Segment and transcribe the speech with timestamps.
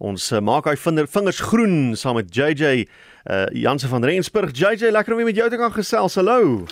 [0.00, 2.86] Ons uh, maak hy vinger, vingers groen saam met JJ
[3.28, 4.54] uh Janse van Rensburg.
[4.56, 6.16] JJ, lekker om weer met jou te kan gesels.
[6.16, 6.64] Hallo.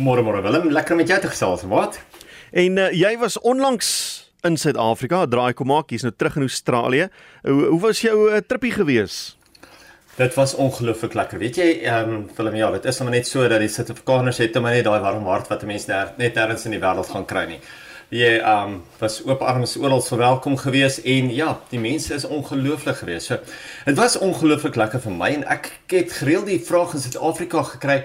[0.00, 1.66] Môre môre Willem, lekker om met jou te gesels.
[1.68, 1.98] Wat?
[2.56, 3.90] En uh, jy was onlangs
[4.48, 7.10] in Suid-Afrika, draai kom maak, jy's nou terug in Australië.
[7.44, 9.36] Hoe, hoe was jou uh, trippie gewees?
[10.16, 11.42] Dit was ongelooflik lekker.
[11.42, 14.56] Weet jy, ehm um, Willem, ja, dit is maar net so dat die Suid-Afrikaners het
[14.62, 17.28] maar net daai warm hart wat 'n mens daar net nêrens in die wêreld gaan
[17.28, 17.60] kry nie.
[18.14, 23.00] Jy ehm um, was oop arms oral verwelkom gewees en ja, die mense is ongelooflik
[23.00, 23.24] gewees.
[23.26, 23.40] So,
[23.88, 27.96] dit was ongelooflik lekker vir my en ek het gereeld die vraag in Suid-Afrika gekry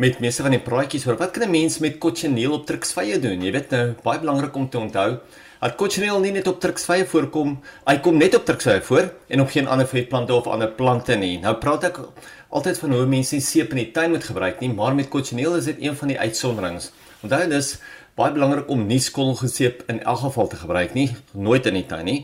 [0.00, 3.44] met meeste van die praatjies oor wat kan 'n mens met cochineal op truksvye doen?
[3.44, 5.18] Jy weet nou, baie belangrik om te onthou
[5.60, 9.50] dat cochineal nie net op truksvye voorkom, hy kom net op truksvye voor en op
[9.50, 11.38] geen ander vetplante of ander plante nie.
[11.38, 12.00] Nou praat ek
[12.48, 15.64] altyd van hoe mense seep in die tuin moet gebruik nie, maar met cochineal is
[15.64, 16.92] dit een van die uitsonderings.
[17.20, 17.74] Onthou dis
[18.20, 22.04] baie belangrik om nie skolgeseep in elk geval te gebruik nie, nooit in die tuin
[22.04, 22.18] nie.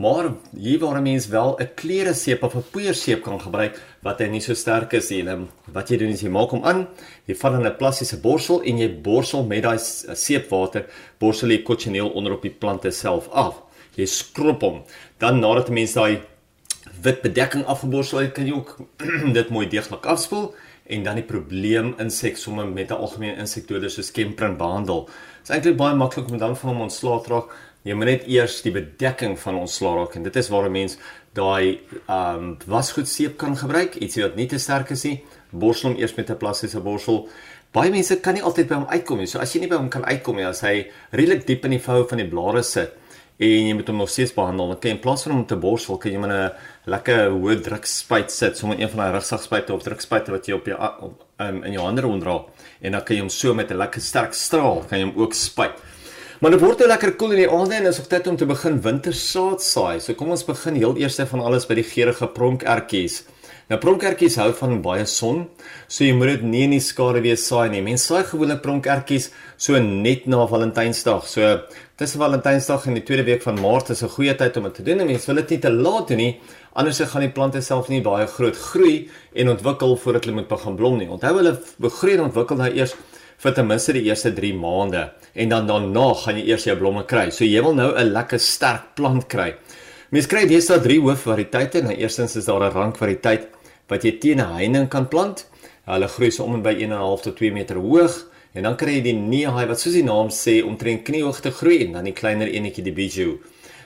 [0.00, 4.18] Maar hier waar 'n mens wel 'n klere seep of 'n poeierseep kan gebruik wat
[4.18, 5.26] hy nie so sterk is nie.
[5.28, 6.86] En wat jy doen is jy maak hom aan,
[7.26, 10.86] jy vat in 'n plastiese borsel en jy borsel met daai seepwater,
[11.18, 13.54] borsel jy cochineal onder op die plante self af.
[13.96, 14.82] Jy skrob hom.
[15.18, 16.20] Dan nadat 'n mens daai
[17.02, 18.76] wit bedekking afgeborsel het, kan jy ook
[19.38, 20.54] dit mooi deeglik afspoel
[20.90, 25.08] en dan die probleem insek somme met 'n algemene insektedode soos kemprin behandel.
[25.40, 27.54] Dit is eintlik baie maklik om dan van hom ontslae te raak.
[27.88, 30.98] Jy moet net eers die bedekking van ontslae raak en dit is waar 'n mens
[31.32, 35.24] daai ehm um, wasgoed seep kan gebruik, ietsie wat nie te sterk is nie.
[35.50, 37.28] Borsel hom eers met 'n plastiese borsel.
[37.72, 39.26] Baie mense kan nie altyd by hom uitkom nie.
[39.26, 41.80] So as jy nie by hom kan uitkom nie, as hy redelik diep in die
[41.80, 42.99] vou van die blare sit
[43.40, 45.56] en jy moet hom nog steeds behandel, dan kan jy in plaas van hom te
[45.56, 46.50] borsel, kan jy met 'n
[46.90, 50.66] lekker hoë druk spuit sit, sommer een van daai rugspuite of drukspuite wat jy op
[50.66, 50.78] jou
[51.38, 52.44] um, in jou hande rondra
[52.80, 55.34] en dan kan jy hom so met 'n lekker sterk straal kan jy hom ook
[55.34, 55.72] spuit.
[56.40, 58.46] Maar dit word nou lekker koel in die aande en is ook tyd om te
[58.46, 60.00] begin wintersaad saai.
[60.00, 63.24] So kom ons begin heel eers van alles by die geurende pronkertjies.
[63.68, 65.44] Nou pronkertjies hou van baie son,
[65.86, 67.82] so jy moet dit nie in die skare wees saai nie.
[67.82, 69.28] Mense saai gewoonlik pronkertjies
[69.58, 71.28] so net na Valentynsdag.
[71.28, 71.60] So
[72.00, 74.82] tussen Valentynsdag en die tweede week van Maart is 'n goeie tyd om dit te
[74.82, 75.06] doen.
[75.06, 76.40] Mense wil dit nie te laat doen nie,
[76.72, 80.76] anders gaan die plante self nie baie groot groei en ontwikkel voordat hulle moet begin
[80.76, 81.08] blom nie.
[81.08, 82.94] Onthou hulle begroei en ontwikkel nou eers
[83.36, 87.04] vir ten minste die eerste 3 maande en dan daarna gaan jy eers jou blomme
[87.04, 87.30] kry.
[87.30, 89.54] So jy wil nou 'n lekker sterk plant kry.
[90.10, 91.82] Mens kry deesdae drie hoofvariëteite.
[91.82, 93.46] Nou eerstens is daar 'n rankvariëteit
[93.88, 95.46] wat jy teen 'n heining kan plant.
[95.84, 99.02] Hulle groei so om en by 1.5 tot 2 meter hoog en dan kry jy
[99.08, 102.84] die neehaai wat soos die naam sê omtrent kniehoogte groei en dan die kleiner enetjie
[102.84, 103.38] die bijou.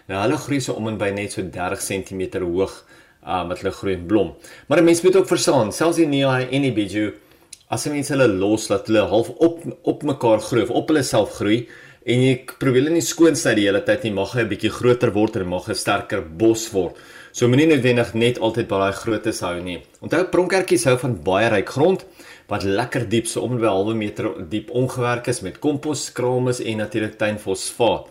[0.08, 2.72] Nou hulle groei so om en by net so 30 cm hoog
[3.24, 4.34] uh, wat hulle groei en blom.
[4.69, 7.12] Maar 'n mens moet ook verstaan, selfs die neehaai en die bijou
[7.69, 11.38] as mense hulle los dat hulle half op op mekaar groei of op hulle self
[11.41, 11.66] groei
[12.04, 14.70] en jy probeer hulle nie skoon sny die hele tyd nie mag hy 'n bietjie
[14.70, 16.97] groter word en mag 'n sterker bos word.
[17.32, 19.82] So moenie noodwendig net altyd by daai grootes hou nie.
[20.03, 22.04] Onthou pronkertjies hou van baie ryk grond
[22.49, 26.60] wat lekker diep so om by 'n halwe meter diep ongewerk is met kompos, kramis
[26.60, 28.06] en natuurlik tuinfosfaat.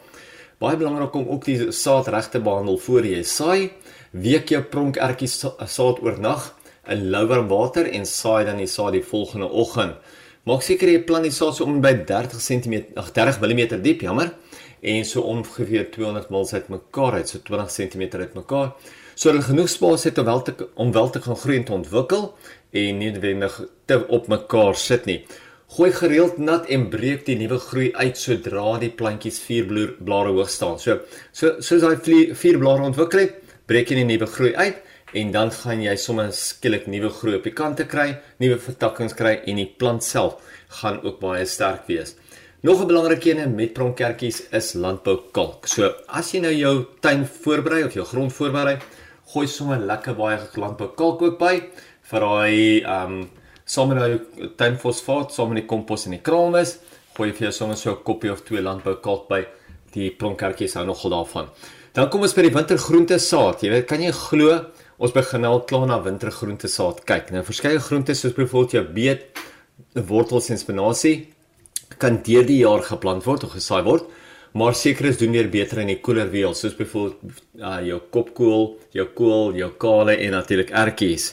[0.59, 3.71] Baie belangrik om ook die saad reg te behandel voor jy saai.
[4.11, 6.53] Week jou pronkertjies saad oornag
[6.87, 9.95] in lou warm water en saai dan die saad die volgende oggend.
[10.43, 14.01] Maak seker jy plant die saad so om by 30 cm, ag 30 mm diep,
[14.01, 14.33] jammer,
[14.81, 18.73] en so ongeveer 200 mm uit mekaar uit, so 20 cm uit mekaar.
[19.15, 21.73] So hulle genoeg spasie het om wel te om wel te gaan groei en te
[21.73, 22.29] ontwikkel
[22.71, 25.19] en nie noodwendig te op mekaar sit nie.
[25.73, 29.69] Gooi gereeld nat en breek die nuwe groei uit sodra die plantjies vier
[29.99, 30.79] blare hoog staan.
[30.79, 30.99] So
[31.31, 33.37] so soos daai vier blare ontwikkel het,
[33.69, 34.81] breek jy die nuwe groei uit
[35.13, 39.39] en dan gaan jy sommer skielik nuwe groei op die kante kry, nuwe vertakkings kry
[39.45, 40.41] en die plant self
[40.81, 42.15] gaan ook baie sterk wees.
[42.63, 45.67] Nog 'n belangrike een met pronkertjies is landboukalk.
[45.67, 48.77] So as jy nou jou tuin voorberei of jou grond voorberei,
[49.33, 51.55] gooi sommer lekker baie landboukalk ook by
[52.11, 53.29] vir daai ehm um,
[53.65, 56.77] sommer nou tuinfosfaat, sommer die kompos en die kramis,
[57.15, 59.45] gooi vir jou sommer so 'n koppie of twee landboukalk by.
[59.93, 61.47] Die pronkertjies hou nogal daarvan.
[61.93, 63.61] Dan kom ons by die wintergroente saad.
[63.61, 64.65] Jy weet, kan jy glo
[65.03, 67.31] Ons begin al klaar na wintergroente saad kyk.
[67.33, 69.39] Nou verskeie groente soos byvoorbeeld jou beet,
[70.07, 71.15] wortels en spinasie
[72.01, 74.05] kan deur die jaar geplant word of gesaai word,
[74.53, 78.67] maar seker is doen weer beter in die koeler weer, soos byvoorbeeld uh, jou kopkool,
[78.93, 81.31] jou kool, jou kale en natuurlik ertjies.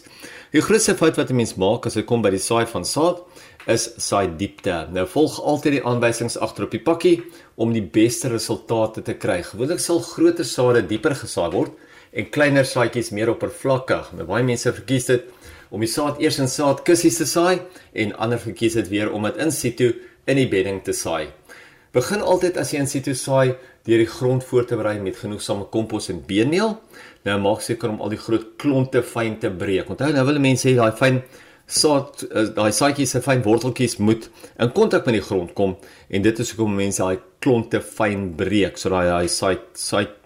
[0.51, 3.23] Die grootste fout wat 'n mens maak as dit kom by die saai van saad
[3.67, 4.89] is saai diepte.
[4.93, 7.23] Nou volg altyd die aanwysings agter op die pakkie
[7.57, 9.43] om die beste resultate te kry.
[9.43, 11.73] Gewoonlik sal groter sade dieper gesaai word
[12.13, 14.13] en kleiner saadjies meer oppervlakkig.
[14.17, 15.25] Nou baie mense verkies dit
[15.71, 17.61] om die saad eers in saadkussies te saai
[17.95, 19.93] en ander verkies dit weer om dit in situ
[20.27, 21.31] in die bedding te saai.
[21.91, 23.57] Begin altyd as jy in situ saai
[23.87, 26.77] deur die grond voor te berei met genoegsame kompos en beenmeel.
[27.27, 29.91] Nou maak seker om al die groot klonte fyn te breek.
[29.91, 31.19] Onthou nou wil mense hê daai fyn
[31.71, 34.29] saad eh, daai saadjies se fyn worteltjies moet
[34.59, 35.77] in kontak met die grond kom
[36.11, 40.17] en dit is hoekom mense daai klonte fyn breek sodat daai saad saad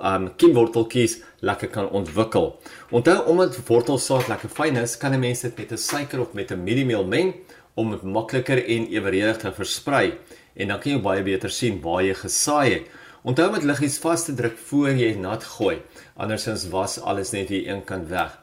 [0.00, 2.54] um kiemworteltjies lekker kan ontwikkel.
[2.90, 6.50] Onthou omdat wortelsaad lekker fyn is, kan 'n mens dit met 'n suiker of met
[6.50, 7.34] 'n mieliemeel meng
[7.74, 10.18] om dit makliker en eweredig te versprei
[10.54, 12.90] en dan kan jy baie beter sien waar jy gesaai het.
[13.22, 15.76] Onthou om dit liggies vas te druk voor jy nat gooi.
[16.18, 18.34] Andersins was alles net hier een kant weg.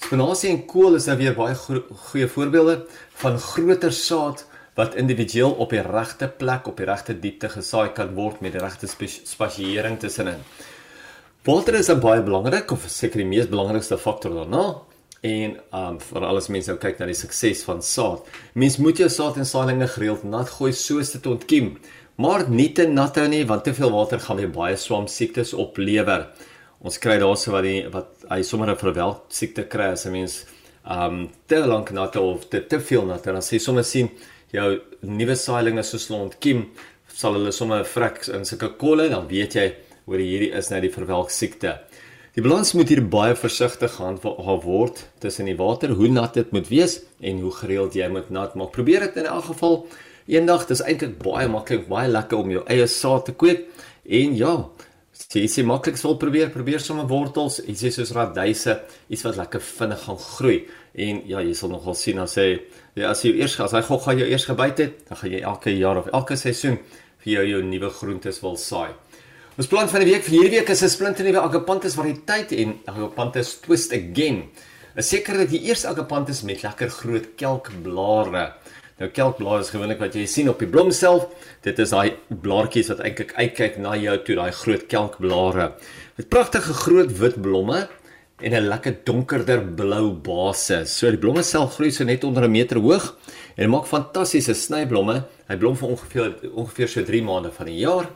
[0.00, 2.78] Spinasie en kool is nou weer baie goeie voorbeelde
[3.20, 4.46] van groter saad
[4.78, 8.62] wat individueel op die regte plek op die regte diepte gesaai kan word met die
[8.62, 10.40] regte spasiering tussenin.
[11.44, 14.64] Water is baie belangrik of seker die mees belangrikste faktor daarna
[15.26, 18.24] en um vir alles mense nou kyk na die sukses van saad.
[18.54, 21.74] Mens moet jou saad en saailinge gereeld nat gooi soos dit ontkiem,
[22.16, 25.52] maar nie te nat hou nie want te veel water gaan weer baie swam siektes
[25.52, 26.30] oplewer.
[26.80, 30.44] Ons kry daarso wat die wat hy sommer 'n verwelk siekte kry as 'n mens
[30.84, 34.08] um te lank nat of te te veel nat en as jy sommer sien
[34.52, 36.70] jou nuwe saailinge so slond kiem
[37.08, 39.74] sal hulle sommer vrek in sulke kolle dan weet jy
[40.06, 41.78] hoe hierdie is nou die verwelk siekte.
[42.36, 46.68] Die balans moet hier baie versigtig gaan word tussen die water, hoe nat dit moet
[46.70, 48.70] wees en hoe gereeld jy moet nat maak.
[48.76, 49.80] Probeer dit in elk geval
[50.30, 53.66] eendag, dis eintlik baie maklik, baie lekker om jou eie saad te kweek.
[54.06, 54.54] En ja,
[55.34, 58.78] jy sê maklik sal probeer, probeer sommer wortels, ietsie soos radyse,
[59.10, 60.56] iets wat lekker vinnig gaan groei.
[60.94, 62.48] En ja, jy sal nogal sien as jy
[62.94, 65.42] ja, as jy eers as hy gou gaan jou eers gebyt het, dan gaan jy
[65.42, 66.78] elke jaar of elke seisoen
[67.24, 68.92] vir jou jou nuwe groentes wil saai.
[69.60, 72.70] Ons plan van die week vir hierdie week is 'n splinte nuwe agapanthus variëteit en
[72.88, 74.48] agapanthus twist again.
[74.96, 78.54] 'n Seker dat die eerste agapanthus met lekker groot kelkblare.
[78.98, 81.26] Nou kelkblare is gewoonlik wat jy sien op die blom self.
[81.60, 85.72] Dit is daai blaartjies wat eintlik uitkyk na jou toe, daai groot kelkblare.
[86.16, 87.88] Met pragtige groot wit blomme
[88.40, 90.96] en 'n lekker donkerder blou basis.
[90.96, 93.14] So die blomme self groei so net onder 'n meter hoog
[93.58, 95.24] en maak fantastiese snyblomme.
[95.48, 98.08] Hy blom vir ongeveer ongeveer so 3 maande van die jaar.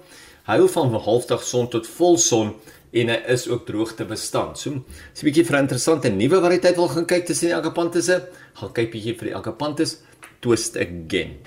[0.45, 2.55] Hy hou van halfdag son tot volson
[2.93, 4.59] en hy is ook droogte bestand.
[4.59, 8.29] So, jy 'n bietjie vir 'n interessante nuwe variëteit wil gaan kyk tussen die agapanthuse,
[8.55, 10.03] gaan kyk bietjie vir die agapanthus
[10.41, 11.39] twist again.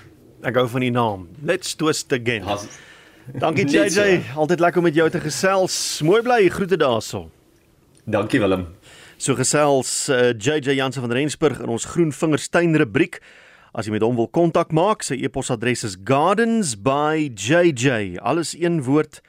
[0.42, 1.28] Ek gou van die naam.
[1.42, 2.42] Let's twist again.
[2.42, 2.66] Has,
[3.36, 6.00] Dankie JJ, altyd lekker om met jou te gesels.
[6.00, 7.30] Mooi bly, groete daarso.
[8.08, 8.66] Dankie Willem.
[9.18, 13.20] So gesels uh, JJ Jansen van Rensburg in ons Groen Vingerstein rubriek.
[13.78, 18.18] As jy met hom wil kontak maak, sy e-posadres is gardensbyjj.
[18.18, 19.22] Alles een woord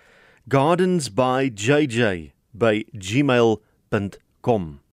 [0.50, 4.80] gardensbyjj by gmail.com.